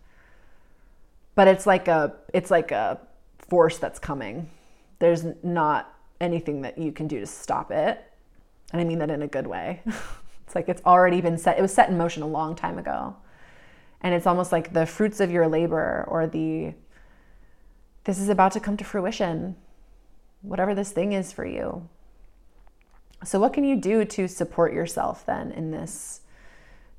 But 1.35 1.47
it's 1.47 1.65
like 1.65 1.87
a 1.87 2.13
it's 2.33 2.51
like 2.51 2.71
a 2.71 2.99
force 3.49 3.77
that's 3.77 3.99
coming 3.99 4.49
there's 5.03 5.25
not 5.43 5.93
anything 6.21 6.61
that 6.61 6.77
you 6.77 6.93
can 6.93 7.07
do 7.07 7.19
to 7.19 7.27
stop 7.27 7.71
it. 7.71 8.01
And 8.71 8.79
I 8.79 8.85
mean 8.85 8.99
that 8.99 9.09
in 9.09 9.21
a 9.21 9.27
good 9.27 9.45
way. 9.45 9.81
it's 9.85 10.55
like 10.55 10.69
it's 10.69 10.81
already 10.85 11.19
been 11.19 11.37
set, 11.37 11.59
it 11.59 11.61
was 11.61 11.73
set 11.73 11.89
in 11.89 11.97
motion 11.97 12.23
a 12.23 12.27
long 12.27 12.55
time 12.55 12.77
ago. 12.77 13.17
And 13.99 14.15
it's 14.15 14.25
almost 14.25 14.53
like 14.53 14.71
the 14.71 14.85
fruits 14.85 15.19
of 15.19 15.29
your 15.29 15.45
labor 15.49 16.05
or 16.07 16.25
the, 16.25 16.73
this 18.05 18.17
is 18.17 18.29
about 18.29 18.53
to 18.53 18.61
come 18.61 18.77
to 18.77 18.85
fruition, 18.85 19.57
whatever 20.41 20.73
this 20.73 20.93
thing 20.93 21.11
is 21.11 21.33
for 21.33 21.45
you. 21.45 21.89
So, 23.25 23.41
what 23.41 23.51
can 23.51 23.65
you 23.65 23.75
do 23.75 24.05
to 24.05 24.29
support 24.29 24.71
yourself 24.71 25.25
then 25.25 25.51
in 25.51 25.71
this? 25.71 26.21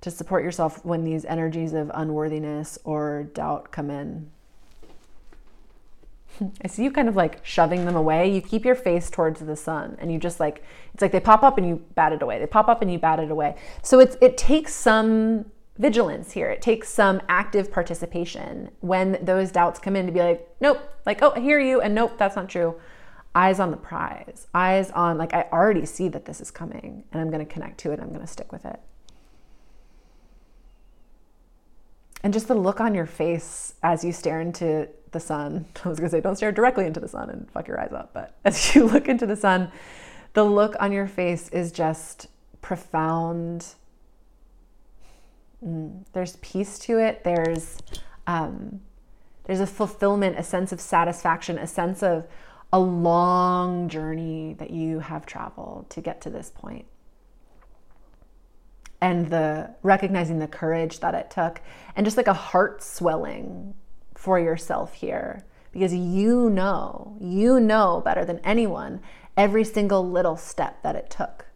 To 0.03 0.11
support 0.11 0.45
yourself 0.45 0.85
when 0.85 1.05
these 1.05 1.25
energies 1.25 1.73
of 1.73 1.91
unworthiness 1.95 2.79
or 2.85 3.31
doubt 3.33 3.73
come 3.73 3.91
in? 3.91 4.31
I 6.63 6.69
see 6.69 6.85
you 6.85 6.91
kind 6.91 7.09
of 7.09 7.17
like 7.17 7.45
shoving 7.45 7.85
them 7.85 7.97
away. 7.97 8.31
You 8.31 8.41
keep 8.41 8.65
your 8.65 8.75
face 8.75 9.11
towards 9.11 9.41
the 9.41 9.57
sun 9.57 9.97
and 10.01 10.13
you 10.13 10.19
just 10.19 10.41
like 10.41 10.63
it's 10.93 11.03
like 11.03 11.13
they 11.13 11.21
pop 11.21 11.43
up 11.43 11.59
and 11.59 11.67
you 11.67 11.85
bat 11.95 12.13
it 12.13 12.23
away. 12.23 12.39
They 12.39 12.47
pop 12.47 12.69
up 12.69 12.83
and 12.83 12.93
you 12.93 12.99
bat 12.99 13.21
it 13.21 13.31
away. 13.31 13.57
So 13.83 14.01
it's 14.01 14.17
it 14.21 14.37
takes 14.37 14.75
some 14.75 15.47
vigilance 15.79 16.33
here. 16.33 16.51
It 16.51 16.63
takes 16.63 16.89
some 16.89 17.21
active 17.29 17.71
participation 17.73 18.71
when 18.81 19.19
those 19.23 19.51
doubts 19.51 19.79
come 19.79 19.97
in 19.97 20.07
to 20.07 20.13
be 20.13 20.21
like, 20.21 20.49
nope, 20.61 20.81
like, 21.05 21.23
oh, 21.23 21.33
I 21.35 21.41
hear 21.41 21.59
you, 21.59 21.81
and 21.81 21.95
nope, 21.95 22.13
that's 22.17 22.37
not 22.37 22.49
true. 22.49 22.81
Eyes 23.35 23.59
on 23.59 23.73
the 23.73 23.77
prize, 23.77 24.47
eyes 24.55 24.91
on, 24.93 25.19
like, 25.19 25.35
I 25.35 25.47
already 25.53 25.87
see 25.87 26.09
that 26.09 26.25
this 26.25 26.41
is 26.41 26.53
coming 26.53 27.05
and 27.11 27.21
I'm 27.21 27.31
going 27.31 27.45
to 27.45 27.53
connect 27.53 27.79
to 27.79 27.91
it. 27.91 27.99
I'm 27.99 28.11
going 28.11 28.21
to 28.21 28.27
stick 28.27 28.53
with 28.53 28.65
it. 28.65 28.79
And 32.25 32.33
just 32.33 32.49
the 32.49 32.55
look 32.55 32.81
on 32.81 32.95
your 32.95 33.05
face 33.05 33.75
as 33.83 34.03
you 34.03 34.11
stare 34.11 34.41
into 34.41 34.89
the 35.13 35.21
sun. 35.21 35.67
I 35.85 35.89
was 35.91 35.99
to 35.99 36.09
say, 36.09 36.21
don't 36.23 36.37
stare 36.37 36.53
directly 36.53 36.87
into 36.87 36.99
the 36.99 37.07
sun 37.07 37.29
and 37.29 37.49
fuck 37.51 37.69
your 37.69 37.79
eyes 37.79 37.93
up. 37.93 38.11
But 38.15 38.35
as 38.45 38.75
you 38.75 38.87
look 38.87 39.09
into 39.09 39.27
the 39.27 39.37
sun, 39.37 39.71
the 40.33 40.43
look 40.43 40.75
on 40.81 40.91
your 40.91 41.07
face 41.07 41.51
is 41.51 41.71
just 41.71 42.29
profound. 42.63 43.75
Mm, 45.65 46.07
there's 46.15 46.37
peace 46.37 46.79
to 46.81 46.99
it. 46.99 47.23
There's 47.25 47.79
um, 48.27 48.81
there's 49.45 49.61
a 49.61 49.67
fulfillment, 49.67 50.39
a 50.39 50.43
sense 50.43 50.73
of 50.73 50.81
satisfaction, 50.81 51.59
a 51.59 51.67
sense 51.67 52.03
of 52.03 52.27
a 52.73 52.81
long 52.81 53.91
journey 53.91 54.55
that 54.59 54.71
you 54.71 55.01
have 55.01 55.27
traveled 55.27 55.91
to 55.91 56.01
get 56.01 56.23
to 56.23 56.31
this 56.31 56.51
point. 56.51 56.87
And 59.01 59.29
the 59.29 59.75
recognizing 59.83 60.39
the 60.39 60.47
courage 60.47 61.01
that 61.01 61.15
it 61.15 61.31
took, 61.31 61.61
and 61.95 62.07
just 62.07 62.17
like 62.17 62.27
a 62.27 62.33
heart 62.33 62.83
swelling 62.83 63.75
for 64.15 64.39
yourself 64.39 64.95
here 64.95 65.45
because 65.75 65.93
you 65.93 66.49
know, 66.51 67.17
you 67.21 67.59
know 67.59 68.01
better 68.05 68.25
than 68.25 68.39
anyone 68.45 69.01
every 69.37 69.65
single 69.65 70.09
little 70.09 70.37
step 70.37 70.81
that 70.83 70.95
it 70.95 71.11
took 71.11 71.47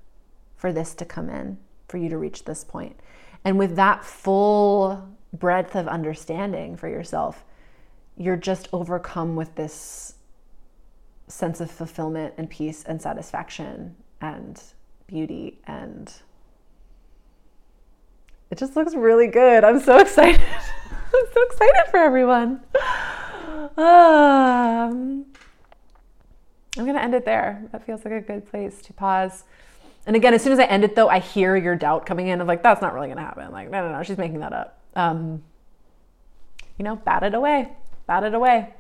for 0.57 0.73
this 0.73 0.93
to 0.97 1.05
come 1.05 1.31
in, 1.31 1.57
for 1.87 1.99
you 1.99 2.09
to 2.09 2.19
reach 2.19 2.45
this 2.45 2.65
point. 2.65 2.99
And 3.45 3.57
with 3.57 3.77
that 3.77 4.05
full 4.05 5.09
breadth 5.33 5.77
of 5.77 5.87
understanding 5.87 6.77
for 6.77 6.89
yourself, 6.89 7.45
you're 8.17 8.37
just 8.37 8.69
overcome 8.73 9.37
with 9.37 9.55
this 9.55 10.15
sense 11.29 11.61
of 11.61 11.71
fulfillment 11.71 12.35
and 12.37 12.51
peace 12.51 12.83
and 12.83 13.01
satisfaction 13.01 13.95
and 14.21 14.61
beauty 15.07 15.61
and 15.69 16.13
it 18.51 18.59
just 18.59 18.77
looks 18.77 18.95
really 18.95 19.27
good. 19.27 19.65
I'm 19.65 19.81
so 19.81 19.99
excited. 20.01 20.41
I'm 20.41 21.27
so 21.33 21.43
excited 21.51 21.91
for 21.91 21.99
everyone. 21.99 22.61
Um, 23.77 25.27
I'm 26.77 26.85
going 26.85 26.95
to 26.95 27.03
end 27.03 27.15
it 27.15 27.25
there. 27.25 27.65
That 27.73 27.85
feels 27.85 28.05
like 28.05 28.15
a 28.15 28.21
good 28.21 28.49
place 28.51 28.83
to 28.83 28.93
pause. 28.93 29.45
And 30.07 30.17
again, 30.17 30.33
as 30.33 30.43
soon 30.43 30.53
as 30.53 30.59
I 30.59 30.65
end 30.65 30.85
it, 30.85 30.95
though, 30.95 31.09
I 31.09 31.19
hear 31.19 31.57
your 31.57 31.77
doubt 31.77 32.07
coming 32.07 32.29
in 32.29 32.41
of 32.41 32.49
like, 32.49 32.63
that's 32.63 32.81
not 32.81 32.95
really 32.95 33.09
going 33.09 33.19
to 33.19 33.23
happen. 33.23 33.51
Like, 33.53 33.71
no, 33.71 33.87
no, 33.87 33.97
no, 33.97 34.03
she's 34.03 34.19
making 34.19 34.41
that 34.41 34.53
up. 34.53 34.81
Um, 34.97 35.43
you 36.79 36.85
know, 36.85 36.97
bat 36.97 37.23
it 37.23 37.35
away. 37.35 37.73
Bat 38.07 38.25
it 38.25 38.35
away. 38.35 38.73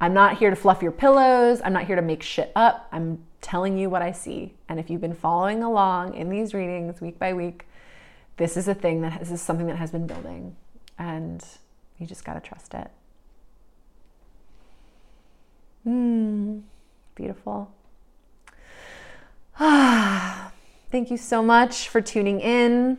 I'm 0.00 0.14
not 0.14 0.38
here 0.38 0.50
to 0.50 0.56
fluff 0.56 0.82
your 0.82 0.92
pillows. 0.92 1.60
I'm 1.64 1.72
not 1.72 1.86
here 1.86 1.96
to 1.96 2.02
make 2.02 2.22
shit 2.22 2.52
up. 2.54 2.88
I'm 2.92 3.24
telling 3.40 3.78
you 3.78 3.90
what 3.90 4.02
I 4.02 4.12
see. 4.12 4.54
And 4.68 4.78
if 4.78 4.90
you've 4.90 5.00
been 5.00 5.14
following 5.14 5.62
along 5.62 6.14
in 6.14 6.28
these 6.28 6.54
readings 6.54 7.00
week 7.00 7.18
by 7.18 7.32
week, 7.32 7.66
this 8.36 8.56
is 8.56 8.68
a 8.68 8.74
thing 8.74 9.00
that 9.02 9.20
this 9.20 9.30
is 9.30 9.40
something 9.40 9.66
that 9.66 9.76
has 9.76 9.90
been 9.90 10.06
building 10.06 10.56
and 10.98 11.44
you 11.98 12.06
just 12.06 12.24
got 12.24 12.34
to 12.34 12.40
trust 12.40 12.74
it. 12.74 12.90
Hmm, 15.84 16.60
beautiful. 17.14 17.70
Ah, 19.60 20.52
thank 20.90 21.10
you 21.10 21.16
so 21.16 21.42
much 21.42 21.88
for 21.88 22.00
tuning 22.00 22.40
in. 22.40 22.98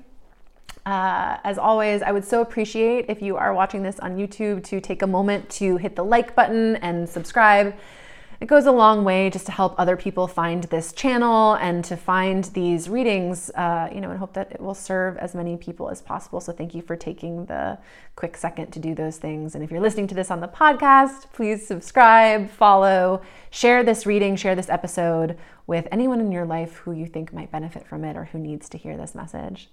Uh, 0.85 1.37
as 1.43 1.57
always, 1.57 2.03
I 2.03 2.11
would 2.11 2.23
so 2.23 2.41
appreciate 2.41 3.05
if 3.09 3.21
you 3.21 3.37
are 3.37 3.53
watching 3.53 3.81
this 3.81 3.99
on 3.99 4.17
YouTube 4.17 4.63
to 4.65 4.79
take 4.79 5.01
a 5.01 5.07
moment 5.07 5.49
to 5.51 5.77
hit 5.77 5.95
the 5.95 6.05
like 6.05 6.35
button 6.35 6.75
and 6.77 7.09
subscribe 7.09 7.75
it 8.39 8.47
goes 8.47 8.65
a 8.65 8.71
long 8.71 9.03
way 9.03 9.29
just 9.29 9.45
to 9.45 9.51
help 9.51 9.75
other 9.77 9.95
people 9.95 10.27
find 10.27 10.63
this 10.65 10.91
channel 10.93 11.53
and 11.55 11.83
to 11.85 11.95
find 11.95 12.45
these 12.45 12.89
readings, 12.89 13.49
uh, 13.51 13.89
you 13.93 14.01
know, 14.01 14.09
and 14.09 14.19
hope 14.19 14.33
that 14.33 14.51
it 14.51 14.61
will 14.61 14.73
serve 14.73 15.17
as 15.17 15.33
many 15.35 15.57
people 15.57 15.89
as 15.89 16.01
possible. 16.01 16.39
So 16.41 16.51
thank 16.51 16.73
you 16.75 16.81
for 16.81 16.95
taking 16.95 17.45
the 17.45 17.77
quick 18.15 18.37
second 18.37 18.71
to 18.71 18.79
do 18.79 18.95
those 18.95 19.17
things. 19.17 19.55
And 19.55 19.63
if 19.63 19.71
you're 19.71 19.81
listening 19.81 20.07
to 20.07 20.15
this 20.15 20.31
on 20.31 20.41
the 20.41 20.47
podcast, 20.47 21.31
please 21.33 21.65
subscribe, 21.65 22.49
follow, 22.49 23.21
share 23.49 23.83
this 23.83 24.05
reading, 24.05 24.35
share 24.35 24.55
this 24.55 24.69
episode 24.69 25.37
with 25.67 25.87
anyone 25.91 26.19
in 26.19 26.31
your 26.31 26.45
life 26.45 26.77
who 26.77 26.91
you 26.91 27.05
think 27.05 27.33
might 27.33 27.51
benefit 27.51 27.87
from 27.87 28.03
it 28.03 28.15
or 28.15 28.25
who 28.25 28.39
needs 28.39 28.69
to 28.69 28.77
hear 28.77 28.97
this 28.97 29.15
message. 29.15 29.69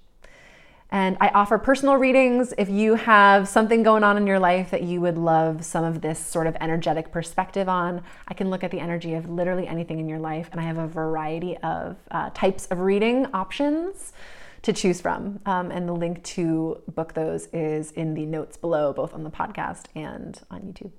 And 0.93 1.17
I 1.23 1.29
offer 1.29 1.57
personal 1.57 1.97
readings. 1.97 2.53
If 2.59 2.69
you 2.69 2.97
have 2.97 3.49
something 3.49 3.83
going 3.83 4.05
on 4.05 4.19
in 4.19 4.27
your 4.27 4.39
life 4.39 4.71
that 4.71 4.83
you 4.83 5.01
would 5.01 5.17
love 5.17 5.65
some 5.65 5.85
of 5.85 6.03
this 6.03 6.19
sort 6.19 6.47
of 6.47 6.55
energetic 6.61 7.11
perspective 7.11 7.67
on, 7.67 8.03
I 8.29 8.35
can 8.35 8.51
look 8.51 8.63
at 8.63 8.71
the 8.71 8.79
energy 8.79 9.15
of 9.15 9.27
literally 9.27 9.67
anything 9.67 9.99
in 9.99 10.07
your 10.07 10.19
life. 10.19 10.51
And 10.53 10.61
I 10.61 10.65
have 10.65 10.77
a 10.77 10.87
variety 10.87 11.57
of 11.57 11.97
uh, 12.11 12.29
types 12.35 12.67
of 12.67 12.81
reading 12.81 13.27
options 13.33 14.13
to 14.61 14.75
choose 14.75 15.01
from. 15.01 15.41
Um, 15.47 15.71
and 15.71 15.89
the 15.89 15.95
link 15.95 16.23
to 16.25 16.83
book 16.95 17.15
those 17.15 17.47
is 17.55 17.93
in 17.93 18.13
the 18.13 18.27
notes 18.27 18.59
below, 18.59 18.93
both 18.93 19.15
on 19.15 19.25
the 19.25 19.31
podcast 19.31 19.87
and 19.95 20.39
on 20.51 20.61
YouTube. 20.61 20.93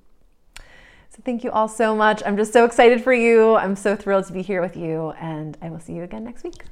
So 0.55 1.21
thank 1.23 1.43
you 1.43 1.51
all 1.51 1.67
so 1.67 1.95
much. 1.95 2.23
I'm 2.25 2.35
just 2.35 2.51
so 2.51 2.65
excited 2.65 3.03
for 3.03 3.13
you. 3.13 3.53
I'm 3.53 3.75
so 3.75 3.95
thrilled 3.95 4.25
to 4.25 4.33
be 4.33 4.41
here 4.41 4.59
with 4.59 4.75
you. 4.75 5.11
And 5.21 5.55
I 5.61 5.69
will 5.69 5.79
see 5.79 5.93
you 5.93 6.01
again 6.01 6.23
next 6.23 6.43
week. 6.43 6.63